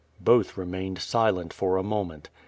[0.19, 2.29] Both remained silent for a moment.